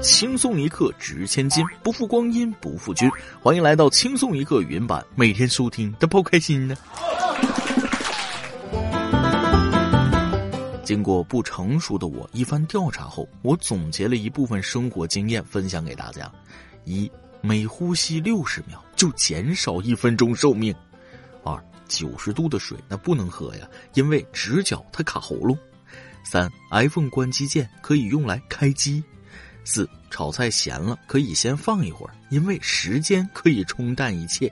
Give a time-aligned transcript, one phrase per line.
[0.00, 3.10] 轻松一刻值千金，不负光阴不负君。
[3.40, 6.76] 欢迎来到轻松一刻语音版，每天收听都不开心呢。
[10.84, 16.30] 经过不成熟的我一番调查后，我总结了一部分生活经验分享给大家：
[16.84, 17.10] 一，
[17.40, 20.72] 每呼吸六十秒就减少一分钟寿命；
[21.42, 25.56] 二，九十度的水那不能喝呀，因为直角它卡喉咙；
[26.24, 29.02] 三，iPhone 关机键可以用来开机；
[29.70, 34.48] 四，炒菜咸了可以先放一会儿，因为时间可以冲淡一切；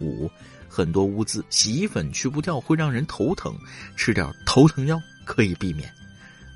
[0.00, 0.30] 五，
[0.66, 3.54] 很多污渍洗衣粉去不掉会让人头疼，
[3.96, 4.98] 吃点头疼药。
[5.26, 5.92] 可以避免。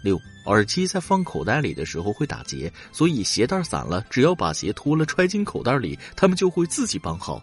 [0.01, 7.43] 六，耳机在放口袋里的时候会打结，所以鞋带散了，只要把鞋脱了揣进口袋里，他们就会自己绑好。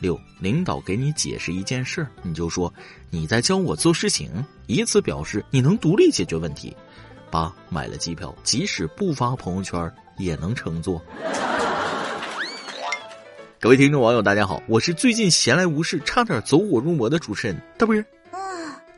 [0.00, 2.72] 六，领导给你解释一件事，你就说
[3.10, 4.30] 你在教我做事情，
[4.68, 6.74] 以此表示你能独立解决问题。
[7.32, 11.00] 八，买了机票，即使不发朋友圈也能乘坐。
[13.58, 18.04] 各位听众网友，大家好，我是最近闲来无事，差点走火入魔的主持人大不是。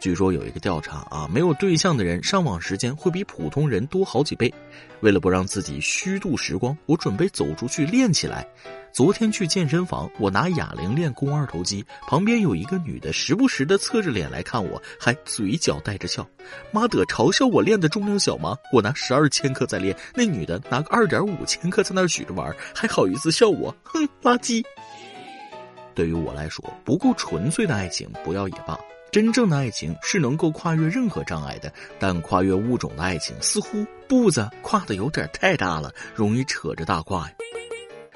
[0.04, 4.52] 据说有一个调查啊，没有对象的人上网时间会比普通人多好几倍。
[5.00, 8.46] 为了不让自己虚度时光，我准备走出去练起来。
[8.92, 16.28] 昨天去健身房，我拿哑铃练肱二头肌，旁边有一个女的，时不时的侧着脸来看我，还嘴角带着笑。
[16.70, 18.58] 妈的，嘲笑我练的重量小吗？
[18.74, 23.74] 我拿十二千克在练，那女的拿个二点五千克在那举着玩，还好意思笑我？
[23.84, 24.62] 哼，垃圾。
[25.94, 28.78] 对于我来说，不够纯粹的爱情不要也罢。
[29.14, 37.30] 真正的爱情是能够跨越任何障碍的，但跨越物种的爱情似乎步子跨的有点太大了，容易扯着大胯。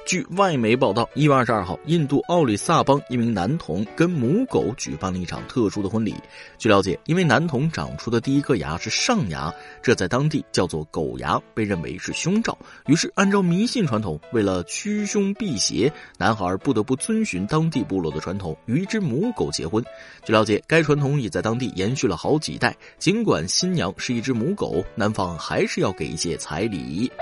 [0.09, 6.15] 据外媒报道，一月二十二号，印度奥里萨邦一名男童跟母狗举办了一场特殊的婚礼。
[6.56, 12.56] 据了解，因为男童长出的第一颗牙是上牙，这在当地叫做狗牙，被认为是凶兆。
[12.87, 19.84] 于是，按照迷信传统，为了驱凶避邪，男孩不得不遵循当地部落的传统，与一只母狗结婚。
[20.25, 22.75] 据了解，该传统已在当地延续了好几代。
[22.99, 27.12] 尽管新娘是一只母狗，男方还是要给一些彩礼。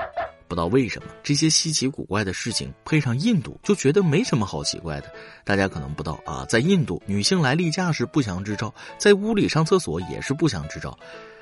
[0.48, 5.12] 不知道为什么这些稀奇古怪的事情配上印度，就觉得没什么好奇怪的。
[5.44, 10.96] 大家可能不知道啊，在印度，女性来例假是不祥之兆，在屋里上厕所也是不祥之兆。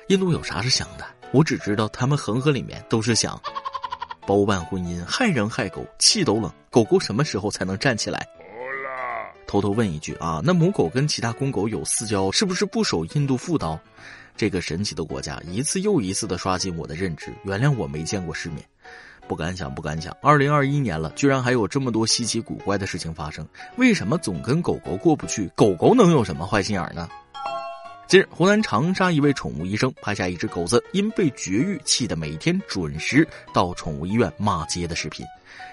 [0.07, 1.05] 印度有啥是想的？
[1.31, 3.39] 我只知道他们恒河里面都是想
[4.25, 6.51] 包办婚姻，害人害狗，气都冷。
[6.71, 8.27] 狗狗什么时候才能站起来？
[9.47, 13.79] 偷偷问一句啊，那母狗跟其他公狗有私交，是不是不守印度妇道？
[14.35, 17.33] 这个神奇的国家一次又一次的刷新我的认知。
[17.45, 18.67] 原谅我没见过世面。
[19.27, 20.15] 不敢想，不敢想！
[20.21, 23.43] 二零二一年了，居然还有这么多稀奇古怪的事情发生。
[23.75, 25.49] 为什么总跟狗狗过不去？
[25.55, 27.09] 狗狗能有什么坏心眼呢？
[28.07, 35.25] 近日，湖南长沙一位宠物医生拍下一只狗子因被绝育，气得每天准时到宠物医院骂街的视频。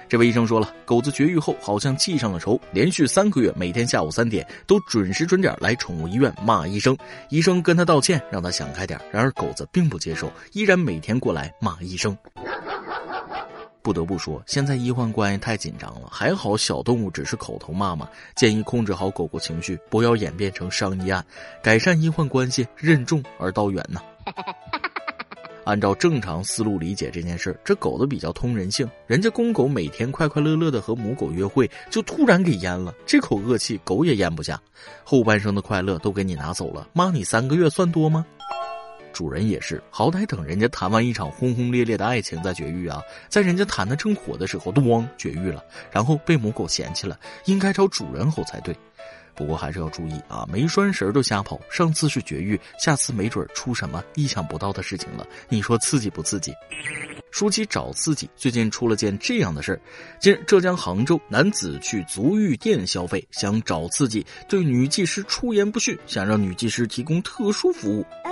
[0.08, 6.96] 这位医生说了，狗子绝育后好像记上了仇，连续三个月每天下午三点都准时准点来宠物医院骂医生。
[7.28, 8.98] 医生跟他道歉，让他想开点。
[9.10, 12.16] 然而狗子并不接受，依然每天过来骂医生。
[13.82, 16.08] 不得不说，现在医患关系太紧张了。
[16.10, 21.24] 还好小动物只是口头骂骂，建议控制好狗狗情绪，不要演变成伤医案。
[21.62, 24.00] 改善医患关系，任重而道远呐。
[25.64, 34.60] 按照正常思路理解这件事这狗子比较通人性，人家公狗每天快快乐乐的和母狗约会，就突然给淹了，这口恶气狗也咽不下，
[35.04, 38.26] 后半生的快乐都给你拿走了，骂你三个月算多吗？
[39.12, 43.00] 主人也是，好歹等人家谈完一场轰轰烈烈的爱情再绝育啊！
[43.28, 48.76] 在人家谈的正火的时候，咣绝育了，然后被母狗嫌弃了，应该找主人吼才对。
[49.34, 55.26] 不过还是要注意啊，没拴绳就瞎跑，上次是绝育，下次没准出什么意想不到的事情了。
[55.48, 56.52] 你说刺激不刺激？
[57.30, 59.80] 说起找刺激，最近出了件这样的事儿：
[60.20, 68.04] 近日，浙江杭州男子去足浴店消费，想找刺激，对女技师出言不逊，想让女技师提供特殊服务。
[68.24, 68.30] 哎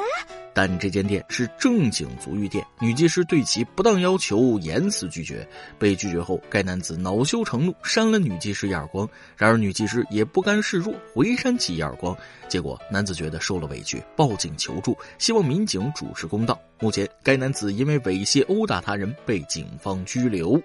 [0.52, 5.46] 但这间店是正经足浴店，女技师对其不当要求严词拒绝。
[5.78, 9.08] 被拒绝后，该男子恼羞成怒，扇了女技师一耳光。
[9.36, 12.16] 然而女技师也不甘示弱，回扇其一耳光。
[12.48, 16.60] 结果男子觉得受了委屈，报警求助，希望民警主持公道。
[16.80, 20.60] 目前，该男子因为猥亵殴打他人被警方拘留。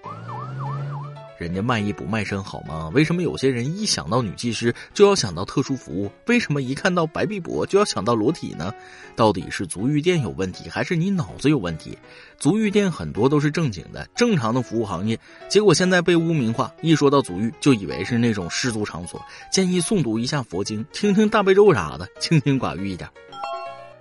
[1.38, 2.90] 人家卖艺不卖身好吗？
[2.94, 6.10] 为什么有些人一想到女技师就要想到特殊服务？
[6.26, 8.72] 为什么一看到白臂膊就要想到裸体呢？
[9.14, 11.96] 到底是足浴店有问题，还是你脑子有问题？
[12.38, 15.18] 足浴店很多都是正经的、正常的服务行业，
[15.48, 19.22] 结果现在被污名化，一说到足浴就以为是那种失足场所。
[19.52, 23.08] 建议诵读一下佛经，听听大悲咒啥的，清心寡欲一点。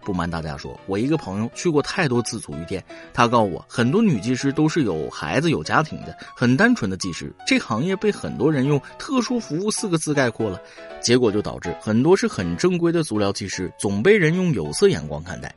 [0.05, 2.81] 不瞒大家说，我一个朋友去过太多次足浴店，
[3.11, 7.33] 他告诉我，很多女技师都是有孩子有家庭的，很单纯的技师。
[7.47, 10.61] 这行业被很多人用“特殊服务”四个字概括了，
[11.01, 15.53] 结果就导致很多是很正规的足疗技师总被人用有色眼光看待。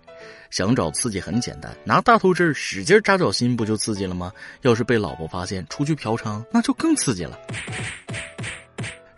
[0.51, 4.33] 想找刺激很简单，拿大头针使劲扎脚心不就刺激了吗？
[4.63, 7.39] 要是被老婆发现出去嫖娼，那就更刺激了。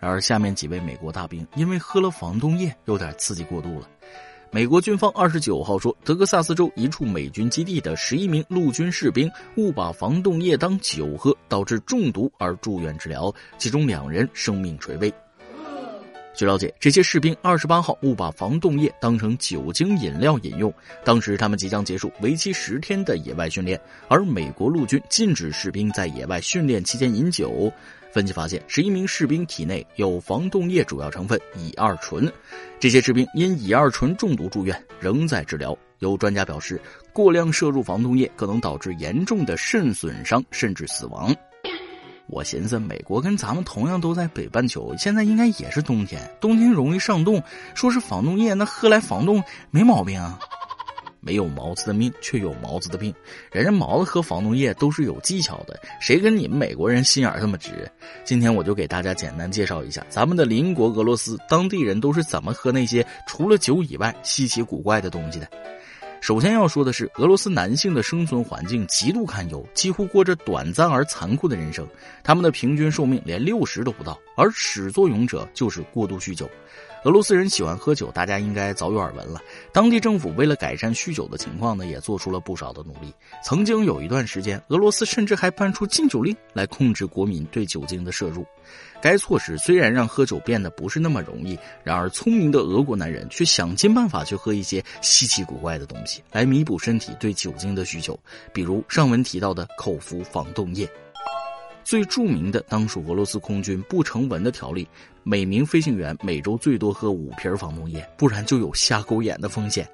[0.00, 3.88] 然而，下面几位美国大兵因为喝了防冻液，有点刺激过度了。
[4.52, 15.14] 美国军方二十九号说，德克萨斯州一处美军基地的十一名陆军士兵误把防冻液当酒喝，导致中毒而住院治疗，其中两人生命垂危。
[16.32, 20.72] 据了解，这些士兵二十八号误把防冻液当成酒精饮料饮用。
[21.04, 23.78] 当时他们即将结束为期十天的野外训练，
[24.08, 27.70] 而美国陆军禁止士兵在野外训练期间饮酒。
[28.12, 32.32] 分析发现，十一名士兵体内有防冻液主要成分乙二醇，
[32.78, 35.76] 这些士兵因乙二醇中毒住院，仍在治疗。
[35.98, 36.80] 有专家表示，
[37.12, 41.34] 过量摄入防冻液可能导致严重的肾损伤，甚至死亡。
[42.30, 47.42] 我寻思，美国跟咱们同样都在北半球，现在应该也是冬天，冬天容易上冻。
[47.74, 50.38] 说是防冻液，那喝来防冻没毛病啊。
[51.22, 53.12] 没有毛子的命，却有毛子的病。
[53.52, 57.90] 人家毛子喝防冻液都是有技巧的，谁跟你们美国人心眼这么直？
[58.24, 65.46] 今天我就给大家简单介绍一下咱们的邻国俄罗斯当地人都是怎么喝那些除了酒以外稀奇古怪的东西的。
[66.20, 71.86] 首先要说的是，俄罗斯男性的生存环境极度堪忧，几乎过着短暂而残酷的人生。
[72.22, 76.48] 他们的平均寿命连六十都不到，而始作俑者就是过度酗酒。
[77.04, 79.40] 俄罗斯人喜欢喝酒，大家应该早有耳闻了。
[79.72, 83.10] 当地政府为了改善酗酒的情况呢，也做出了不少的努力。
[83.42, 88.44] 曾经有一段时间，俄罗斯甚至还颁出禁酒令来控制国民对酒精的摄入。
[89.00, 98.18] 该措施虽然让喝酒变得不是那么容易，然而聪明的俄国男人却想尽办法去喝一些稀奇古怪的东西，来弥补身体对酒精的需求，
[98.52, 100.86] 比如上文提到的口服防冻液。
[101.90, 104.86] 最著名的当属俄罗斯空军不成文的条例：
[105.24, 109.84] 每名飞行员每周最多喝五瓶防冻液，不然就有瞎狗眼的风险。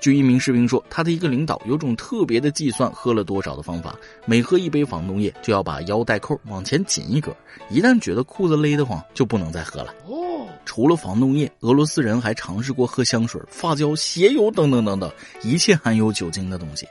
[0.00, 3.96] 据一名士兵说，他的一个领导有种特别的计算喝了多少的方法，
[4.26, 7.32] 每喝一杯防冻液就要把腰带扣往前紧一格，
[7.70, 9.94] 一旦觉得裤子勒得慌，就不能再喝了。
[10.08, 15.08] 哦，除了防冻液，俄罗斯人还尝试过喝香水、发胶、鞋油等等等等
[15.44, 16.84] 一切含有酒精的东西。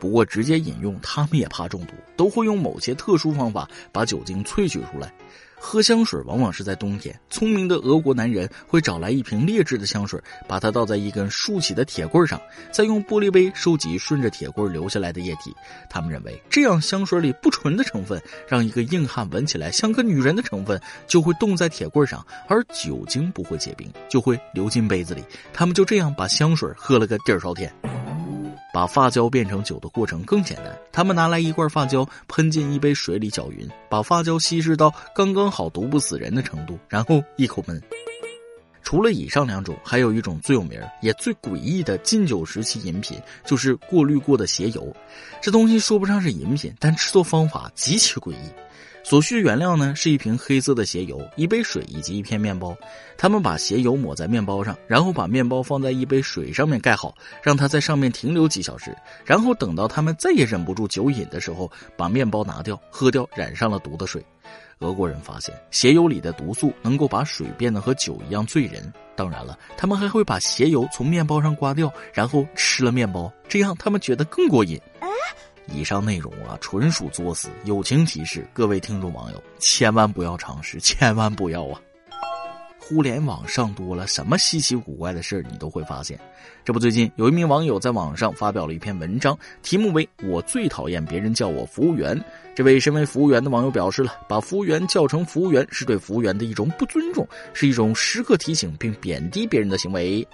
[0.00, 5.12] 不过，直接饮用他们也怕中毒，都会用某些特殊方法把酒精萃取出来。
[5.62, 10.18] 喝香水往往是在冬天，聪明的俄国男人会找来一瓶劣质的香水，
[10.48, 12.40] 把它倒在一根竖起的铁棍上，
[12.72, 15.54] 再用玻璃杯收集顺着铁棍流下来的液体。
[15.90, 18.18] 他们认为，这样香水里不纯的成分
[18.48, 25.22] 让一个硬汉闻起来像个女人的成分就会冻在铁棍上，而酒精不会结冰，就会流进杯子里。
[25.52, 27.70] 他们就这样把香水喝了个底儿朝天。
[28.72, 37.82] 把发胶变成酒的过程更简单，他们拿来一罐发胶，喷进一杯水里搅匀，把发胶稀释到刚刚好毒不死人的程度，然后一口闷。
[38.82, 44.94] 除了以上两种，还有一种最有名也最诡异的禁酒时期饮品，就是过滤过的鞋油。
[45.40, 48.50] 这东西说不上是饮品，但制作方法极其诡异。
[49.02, 52.76] 所需原料呢是一瓶黑色的鞋油、一杯水以及一片面包。
[53.16, 58.96] 他们把鞋油抹在面包上，然后把面包放在一杯水上面盖好，让它在上面停留几小时。
[59.24, 64.24] 然后等到他们再也忍不住酒瘾的时候，把面包拿掉，喝掉染上了毒的水。
[64.78, 68.90] 俄国人发现鞋油里的毒素能够把水变得和酒一样醉人。
[69.14, 74.80] 当然了，他们还会把鞋油从面包上刮掉，然后吃了面包，这样他们觉得更过瘾。
[75.70, 77.48] 以上内容啊，纯属作死。
[77.64, 81.80] 友情提示：各位听众网友，千万不要尝试，千万不要啊！
[82.78, 86.18] 互联网上多了什么稀奇古怪的事儿，你都会发现。
[86.64, 92.20] 这不，最近有一名网友在网上发表了一篇文章，题目为“我最讨厌别人叫我服务员”。
[92.52, 97.24] 这位身为服务员的网友表示了，把服务员叫成服务员是对服务员的一种不尊重，
[97.54, 100.26] 是一种时刻提醒并贬低别人的行为，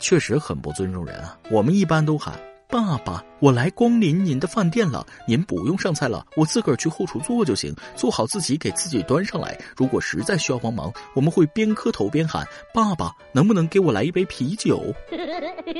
[0.00, 1.38] 确实很不尊重人啊。
[1.48, 2.34] 我们一般都喊。
[2.70, 9.58] 爸爸，我来光临您的饭店了，您不用上菜了，我自个儿去后厨做就行，做好自己给自己端上来。
[9.74, 14.94] 如果实在需要帮忙，我们会边磕头边喊：“爸爸，能不能给我来一杯啤酒？”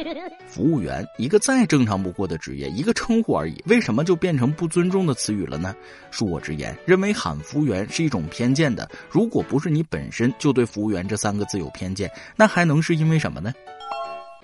[0.48, 5.76] 服务员，一个再正常不过的职业，一个称呼而已，为什么就变成不尊重的词语了呢？
[6.10, 8.90] 恕我直言，认为喊服务员是一种偏见的。
[9.10, 13.52] 如果不是你本身就对服务员这三个字有偏见，那还能是因为什么呢？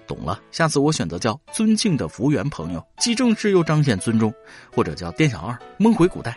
[0.07, 4.33] 懂了，下次我选择叫尊敬的服务员朋友，既正式又彰显尊重，
[4.75, 6.37] 或者叫店小二，梦回古代。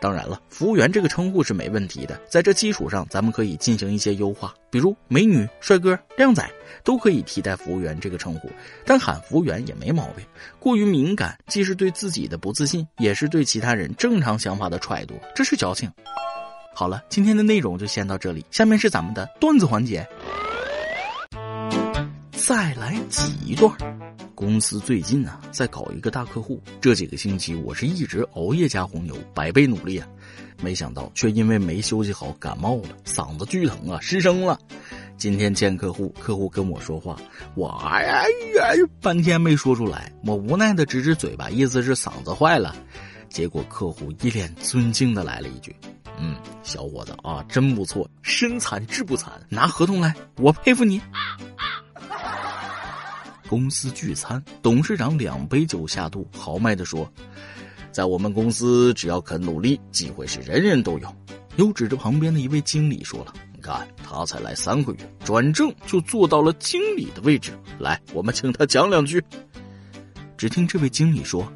[0.00, 6.46] 当然了，服务员这个称呼是没问题的，在这基础上，咱们可以进行一些优化，比如美女、帅哥、靓仔
[6.82, 8.50] 都可以替代服务员这个称呼，
[8.84, 10.22] 但喊服务员也没毛病。
[10.58, 15.90] 过于敏感，既是对自己的不自信，也是对其他人正常想法的揣度，这是矫情。
[16.74, 20.06] 好了，今天的内容就先到这里，下面是咱们的段子环节，
[22.46, 23.74] 再来几段。
[24.34, 26.62] 公司最近啊，在搞一个大客户。
[26.78, 30.06] 这几个星期，我是一直熬夜加红牛，百倍努力啊，
[30.62, 34.58] 没想到却因为没休息好感冒了，嗓子巨疼啊，失声了。
[35.16, 37.16] 今天见客户，客户跟我说话，
[37.54, 38.22] 我哎呀
[39.00, 42.76] 半天没说出来，我无奈的指指嘴巴，意思是嗓子坏了。
[43.30, 45.74] 结果客户一脸尊敬的来了一句
[46.20, 51.00] ：“嗯，小伙子啊，真不错，身残志不残，拿合同来，我佩服你。”
[53.48, 57.10] 公司聚餐，董事长两杯酒下肚，豪迈地说
[57.92, 61.16] ：“在我们公司，只要肯努力，机会是人人都有。”
[61.56, 67.52] 又指着旁边的一位经理说了：“你看，他才来三个月，转正就坐到了经理的位置。
[67.78, 69.22] 来，我们请他讲两句。”
[70.36, 71.46] 只听这位经理说：“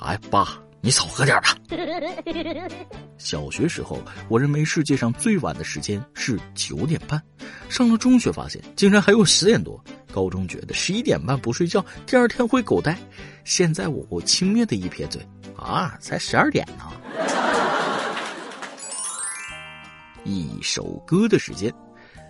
[0.00, 1.48] 哎，爸，你少喝点吧。
[3.18, 7.20] 小学时候，我认为世界上最晚的时间是九点半，
[7.68, 12.96] 上了中学发现竟然还有十点多。”高中觉得十一点半不睡觉，第二天会狗带。
[13.42, 15.20] 现在我我轻蔑的一撇嘴，
[15.56, 16.84] 啊，才十二点呢。
[20.22, 21.74] 一首歌的时间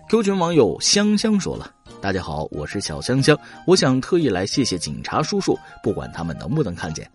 [0.09, 1.71] ，Q 群网友香香说了
[2.01, 3.37] ：“大家好，我是小香香，
[3.67, 7.07] 我想特意来谢谢警察叔叔，不管他们能不能看见。”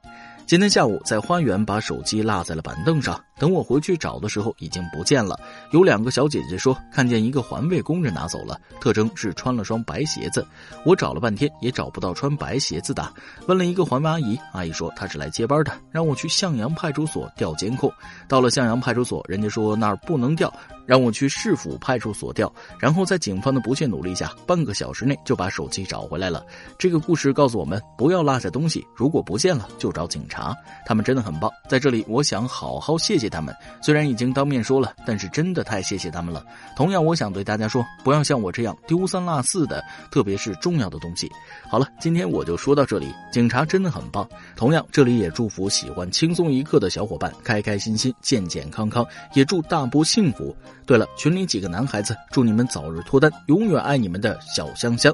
[0.47, 5.37] 今天下午在花园把手机落在了板凳上，等我回去找的时候已经不见了。
[5.73, 10.47] 有两个小姐姐说看见一个环卫工人拿走了，特征是穿了双白鞋子。
[10.87, 13.13] 我找了半天也找不到穿白鞋子的，
[13.49, 17.93] 问了一个环卫阿姨，阿姨说她是来接班的，让我去向阳派出所调监控。
[18.29, 20.53] 到了向阳派出所，人家说那儿不能调，
[20.87, 22.53] 让我去市府派出所调。
[22.79, 26.47] 然后在警方的不懈努力下，半个小时内就把手机找回来了。
[26.79, 30.55] 这个故事告诉我们，不要落下东西，如果不见了就找警察。
[30.87, 33.53] 他们真的很棒，在这里我想好好谢谢他们。
[33.81, 36.45] 虽然已经当面说了，但是真的太谢谢他们了。
[36.77, 41.29] 同样，我想对大家说，不要像我这样丢三落四的，特别是重要的东西。
[41.69, 43.13] 好了，今天我就说到这里。
[43.33, 44.29] 警察真的很棒。
[44.55, 50.55] 同样，这里也祝福喜欢轻松一刻的小伙伴开开心心、健健康康，也祝大波幸福。
[50.85, 55.13] 对了，群里几个男孩子，祝你们早日脱单，永远爱你们的小香香。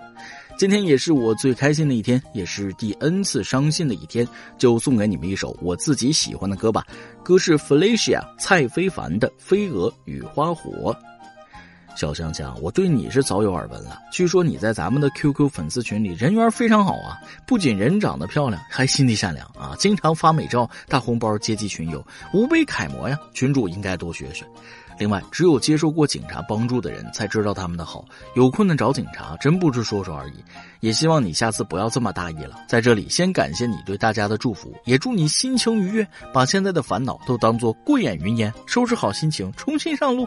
[0.59, 4.27] 今天也是我最开心的一天，也是第 N 次伤心的一天，
[4.59, 6.85] 就送给你们一首我自己喜欢的歌吧。
[7.23, 10.93] 歌是 Felicia 蔡非凡的《飞蛾与花火》。
[11.97, 23.17] 小香香，我对你是早有耳闻了，据说你在咱们的 QQ 粉丝群里人缘非常好啊，不仅人长得漂亮，还心地善良啊，经常发美照、大红包接济群友，无悲楷模呀。
[23.33, 24.45] 群主应该多学学。
[24.99, 28.05] 另外，只有接受过警察帮助的人才知道他们的好。
[28.35, 30.35] 有困难找警察，真不是说说而已。
[30.81, 32.57] 也希望你下次不要这么大意了。
[32.69, 40.27] 在这里，先感谢你对大家的祝福，也祝你心情愉悦，把现在的烦恼都当做过眼云烟，收拾好心情，重新上路。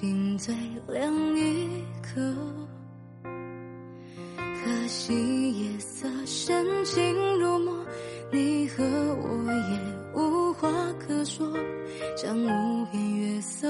[0.00, 0.54] 心最
[0.88, 2.34] 亮一刻，
[3.22, 7.84] 可惜夜色深情如墨，
[8.32, 9.78] 你和我也
[10.18, 11.46] 无话可说，
[12.16, 13.68] 将无边月色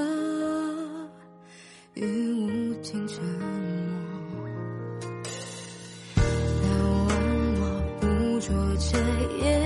[1.95, 4.47] 与无尽沉默。
[6.15, 6.63] 那
[7.09, 7.11] 晚
[7.59, 7.61] 我
[7.99, 8.07] 捕
[8.39, 8.97] 捉着
[9.43, 9.60] 夜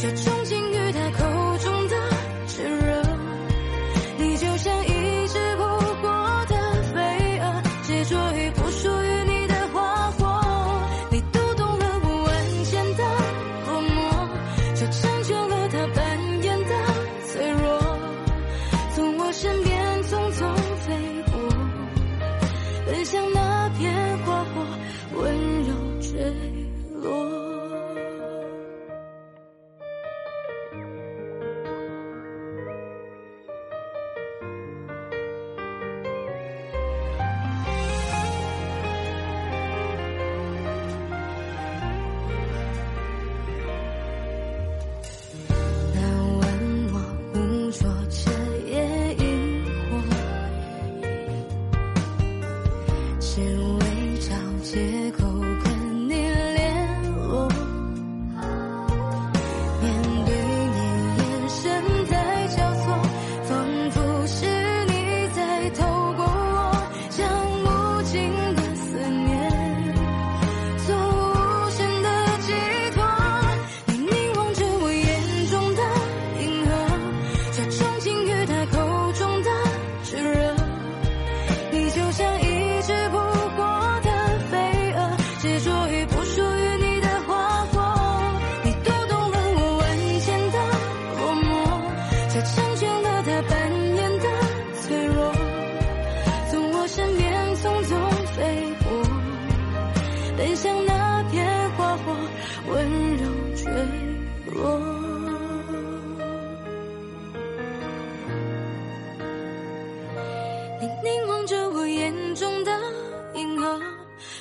[0.00, 0.29] 却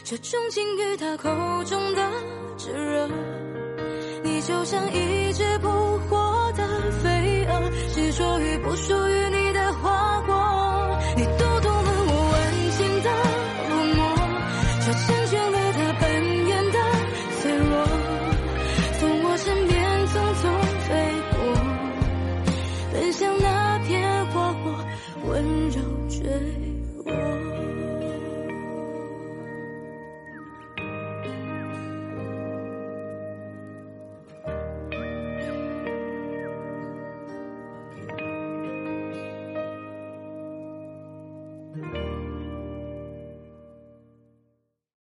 [0.09, 1.29] 这钟情于他口
[1.65, 2.01] 中的
[2.57, 3.07] 炙热，
[4.23, 5.67] 你就像一只扑
[6.09, 6.67] 火的
[7.03, 9.28] 飞蛾，执着于不属于。